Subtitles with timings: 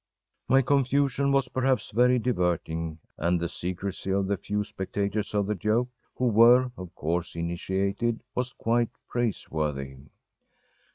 [0.47, 5.53] My confusion was perhaps very diverting, and the secrecy of the few spectators of the
[5.53, 9.97] joke, who were, of course, initiated, was quite praiseworthy.